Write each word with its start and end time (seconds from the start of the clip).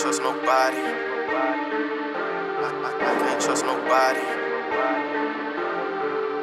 trust 0.00 0.22
nobody. 0.22 0.80
I, 0.80 2.68
I, 2.72 2.90
I 3.04 3.12
can't 3.20 3.36
trust 3.36 3.66
nobody. 3.66 4.24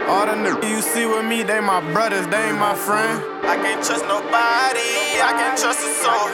All 0.06 0.26
the 0.30 0.38
niggas 0.38 0.70
you 0.70 0.82
see 0.82 1.08
with 1.08 1.26
me, 1.26 1.42
they 1.42 1.60
my 1.60 1.82
brothers, 1.92 2.28
they 2.28 2.38
ain't 2.50 2.60
my 2.60 2.76
friend. 2.76 3.18
I 3.50 3.58
can't 3.58 3.82
trust 3.84 4.06
nobody. 4.06 5.18
I 5.18 5.34
can't 5.34 5.58
trust 5.58 5.82
a 5.82 5.90
soul. 5.90 6.30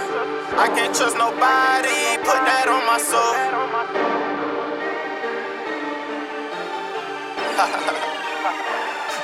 I 0.60 0.68
can't 0.76 0.94
trust 0.94 1.16
nobody. 1.16 2.20
Put 2.28 2.44
that 2.44 2.68
on 2.68 2.84
my 2.92 3.00
soul. 3.00 3.36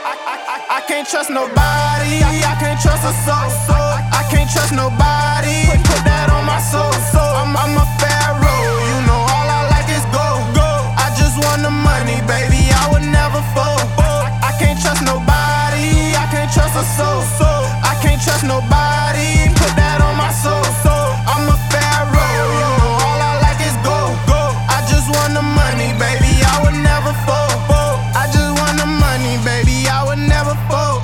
I, 0.07 0.15
I, 0.23 0.35
I, 0.47 0.77
I 0.77 0.81
can't 0.87 1.05
trust 1.05 1.29
nobody. 1.29 2.23
I 2.23 2.55
can't 2.63 2.79
trust 2.79 3.03
a 3.03 3.11
soul. 3.27 3.51
I 3.67 4.23
can't 4.31 4.49
trust 4.49 4.71
nobody. 4.71 5.67
Put 5.83 6.03
that 6.07 6.28
would 12.99 13.07
never 13.11 13.41
fold. 13.55 13.79
I 14.43 14.51
can't 14.59 14.79
trust 14.79 15.03
nobody. 15.03 16.11
I 16.15 16.25
can't 16.31 16.51
trust 16.51 16.75
a 16.75 16.83
soul. 16.99 17.23
I 17.83 17.95
can't 18.03 18.21
trust 18.21 18.43
nobody. 18.43 19.47
Put 19.55 19.71
that 19.79 20.03
on 20.03 20.15
my 20.19 20.31
soul. 20.35 20.59
I'm 21.23 21.47
a 21.47 21.57
pharaoh. 21.71 22.99
All 23.07 23.19
I 23.19 23.39
like 23.39 23.61
is 23.63 23.75
gold. 23.87 24.15
I 24.67 24.83
just 24.91 25.07
want 25.07 25.33
the 25.33 25.43
money, 25.43 25.95
baby. 25.95 26.31
I 26.43 26.55
would 26.63 26.77
never 26.83 27.13
fold. 27.23 27.55
I 28.15 28.27
just 28.35 28.51
want 28.59 28.75
the 28.79 28.89
money, 28.89 29.39
baby. 29.47 29.87
I 29.87 30.03
would 30.03 30.19
never 30.19 30.55
fold. 30.67 30.99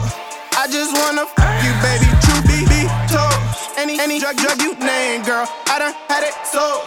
I 0.60 0.68
just 0.68 0.92
wanna 0.92 1.26
fuck 1.26 1.56
you, 1.64 1.74
baby. 1.80 2.08
True 2.24 2.42
be 2.44 2.60
be 2.68 2.82
told. 3.08 3.40
Any 3.80 4.00
any 4.00 4.20
drug 4.20 4.36
drug 4.36 4.60
you 4.60 4.76
name, 4.84 5.24
girl. 5.24 5.48
I 5.72 5.80
done 5.80 5.96
had 6.12 6.24
it 6.28 6.36
sold. 6.44 6.84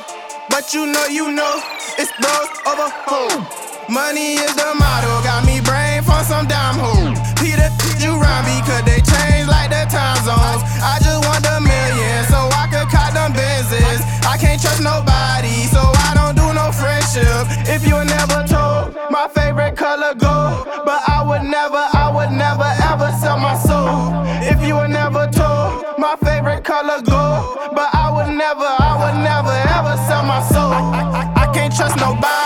But 0.50 0.74
you 0.74 0.86
know, 0.86 1.06
you 1.06 1.32
know, 1.32 1.54
it's 1.96 2.12
those 2.20 2.50
over 2.66 2.88
home. 3.08 3.57
Money 3.88 4.34
is 4.36 4.54
the 4.54 4.74
motto, 4.76 5.08
got 5.24 5.46
me 5.46 5.64
brain 5.64 6.02
for 6.02 6.20
some 6.28 6.46
dime 6.46 6.76
hole. 6.76 7.08
Peter, 7.40 7.72
you 7.96 8.20
rhyme 8.20 8.44
because 8.60 8.84
they 8.84 9.00
change 9.00 9.48
like 9.48 9.72
the 9.72 9.88
time 9.88 10.20
zones. 10.28 10.60
I 10.84 11.00
just 11.00 11.24
want 11.24 11.40
the 11.40 11.56
million 11.56 12.20
so 12.28 12.36
I 12.52 12.68
could 12.68 12.84
cut 12.92 13.16
them 13.16 13.32
business. 13.32 14.04
I 14.28 14.36
can't 14.36 14.60
trust 14.60 14.84
nobody, 14.84 15.64
so 15.72 15.80
I 16.04 16.12
don't 16.12 16.36
do 16.36 16.52
no 16.52 16.68
friendship. 16.68 17.48
If 17.64 17.88
you 17.88 17.96
never 18.04 18.44
told, 18.44 18.92
my 19.08 19.24
favorite 19.32 19.74
color 19.74 20.12
gold. 20.12 20.68
But 20.84 21.00
I 21.08 21.24
would 21.24 21.48
never, 21.48 21.80
I 21.80 22.12
would 22.12 22.36
never 22.36 22.68
ever 22.92 23.08
sell 23.16 23.40
my 23.40 23.56
soul. 23.56 24.12
If 24.44 24.60
you 24.60 24.76
were 24.76 24.92
never 24.92 25.32
told, 25.32 25.96
my 25.96 26.12
favorite 26.20 26.62
color 26.62 27.00
gold. 27.00 27.72
But 27.72 27.88
I 27.96 28.12
would 28.12 28.36
never, 28.36 28.68
I 28.68 28.92
would 29.00 29.16
never 29.24 29.56
ever 29.72 29.96
sell 30.04 30.28
my 30.28 30.44
soul. 30.44 30.76
I, 30.76 31.32
I, 31.40 31.48
I 31.48 31.52
can't 31.56 31.74
trust 31.74 31.96
nobody. 31.96 32.37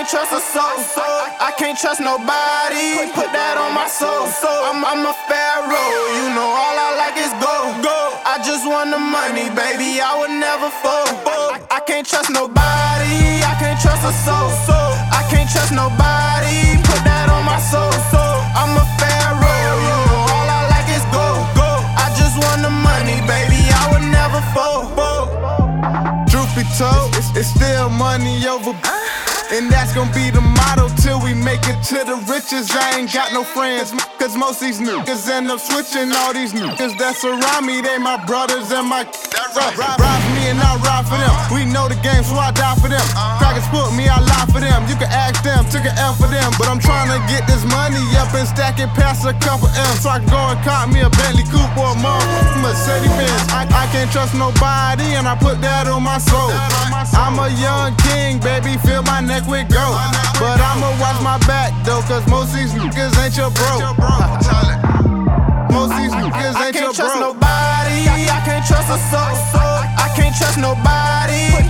I 0.00 0.08
can't 0.08 0.16
trust 0.16 0.32
a 0.32 0.40
soul. 0.40 1.04
I 1.44 1.52
can't 1.60 1.76
trust 1.76 2.00
nobody. 2.00 3.04
Put 3.12 3.28
that 3.36 3.60
on 3.60 3.76
my 3.76 3.84
soul. 3.84 4.32
I'm, 4.64 4.80
I'm 4.80 5.04
a 5.04 5.12
pharaoh. 5.28 5.76
You 6.16 6.32
know 6.32 6.48
all 6.48 6.72
I 6.72 6.96
like 6.96 7.20
is 7.20 7.28
gold. 7.36 7.84
I 8.24 8.40
just 8.40 8.64
want 8.64 8.88
the 8.88 8.96
money, 8.96 9.52
baby. 9.52 10.00
I 10.00 10.16
would 10.16 10.32
never 10.32 10.72
fold. 10.80 11.12
I, 11.52 11.60
I 11.68 11.84
can't 11.84 12.08
trust 12.08 12.32
nobody. 12.32 13.44
I 13.44 13.52
can't 13.60 13.76
trust 13.76 14.00
a 14.00 14.12
soul. 14.24 14.48
I 15.12 15.20
can't 15.28 15.52
trust 15.52 15.76
nobody. 15.76 16.80
Put 16.80 17.04
that 17.04 17.28
on 17.28 17.44
my 17.44 17.60
soul. 17.60 17.92
I'm 18.56 18.72
a 18.80 18.84
pharaoh. 18.96 19.76
You 19.84 19.96
know 20.08 20.32
all 20.32 20.48
I 20.48 20.64
like 20.72 20.88
is 20.96 21.04
gold. 21.12 21.44
I 22.00 22.08
just 22.16 22.40
want 22.40 22.64
the 22.64 22.72
money, 22.72 23.20
baby. 23.28 23.68
I 23.68 23.84
would 23.92 24.08
never 24.08 24.40
fold. 24.56 24.96
Truth 26.32 26.56
be 26.56 26.64
told, 26.80 27.12
it's, 27.20 27.28
it's 27.36 27.52
still 27.52 27.92
money 27.92 28.40
over. 28.48 28.72
Uh. 28.80 29.19
And 29.52 29.66
that's 29.70 29.92
gonna 29.92 30.14
be 30.14 30.30
the 30.30 30.40
motto 30.40 30.86
till 31.02 31.18
we 31.20 31.34
make 31.34 31.66
it 31.66 31.82
to 31.90 31.98
the 32.06 32.14
riches. 32.30 32.70
I 32.70 32.98
ain't 32.98 33.12
got 33.12 33.32
no 33.32 33.42
friends, 33.42 33.90
cause 34.14 34.36
most 34.36 34.60
these 34.60 34.78
new 34.78 35.02
niggas 35.02 35.28
end 35.28 35.50
up 35.50 35.58
switching. 35.58 36.12
All 36.12 36.32
these 36.32 36.54
new. 36.54 36.70
niggas 36.70 36.94
that 36.98 37.16
surround 37.16 37.66
me, 37.66 37.80
they 37.82 37.98
my 37.98 38.14
brothers 38.26 38.70
and 38.70 38.86
my. 38.86 39.02
Ride, 39.50 39.74
ride, 39.74 39.98
ride 39.98 40.22
for 40.22 40.32
me 40.38 40.46
and 40.54 40.62
I 40.62 40.78
ride 40.86 41.02
for 41.10 41.18
them. 41.18 41.34
We 41.50 41.66
know 41.66 41.90
the 41.90 41.98
game, 42.06 42.22
so 42.22 42.38
I 42.38 42.54
die 42.54 42.78
for 42.78 42.86
them. 42.86 43.02
Crackers 43.42 43.66
put 43.74 43.90
me, 43.98 44.06
I 44.06 44.22
lie 44.22 44.46
for 44.54 44.62
them. 44.62 44.86
You 44.86 44.94
can 44.94 45.10
ask 45.10 45.42
them, 45.42 45.66
took 45.74 45.82
an 45.82 45.98
L 45.98 46.14
for 46.14 46.30
them. 46.30 46.54
But 46.54 46.70
I'm 46.70 46.78
trying 46.78 47.10
to 47.10 47.18
get 47.26 47.50
this 47.50 47.66
money 47.66 47.98
up 48.14 48.30
and 48.30 48.46
stack 48.46 48.78
it 48.78 48.86
past 48.94 49.26
a 49.26 49.34
couple 49.42 49.66
M's. 49.66 50.06
So 50.06 50.14
I 50.14 50.22
can 50.22 50.30
go 50.30 50.38
and 50.38 50.60
cop 50.62 50.86
me 50.94 51.02
a 51.02 51.10
Bentley 51.10 51.42
Coupe 51.50 51.74
or 51.74 51.90
a 51.90 52.62
Mercedes 52.62 53.10
Benz. 53.18 53.42
I, 53.50 53.66
I 53.66 53.90
can't 53.90 54.06
trust 54.14 54.38
nobody, 54.38 55.18
and 55.18 55.26
I 55.26 55.34
put 55.34 55.58
that 55.66 55.90
on 55.90 56.06
my 56.06 56.22
soul. 56.22 56.54
I'm 57.18 57.34
a 57.42 57.50
young 57.58 57.98
king, 58.06 58.38
baby, 58.38 58.78
neck 59.30 59.46
with 59.46 59.70
gold. 59.70 59.94
But 60.42 60.58
I'ma 60.58 60.90
watch 60.98 61.22
my 61.22 61.38
back 61.46 61.70
though, 61.86 62.02
cause 62.02 62.26
most 62.26 62.52
these 62.52 62.72
niggas 62.74 63.14
ain't 63.22 63.36
your 63.38 63.50
bro. 63.54 63.94
Most 65.70 65.94
these 65.94 66.10
niggas 66.10 66.58
ain't 66.58 66.74
your 66.74 66.90
bro. 66.90 66.90
I 66.90 66.90
can't 66.90 66.96
trust 66.98 67.18
nobody. 67.22 67.98
I 68.26 68.42
can't 68.44 68.66
trust 68.66 68.90
a 68.90 68.98
soul. 69.10 69.30
I 70.04 70.10
can't 70.16 70.34
trust 70.34 70.58
nobody. 70.58 71.69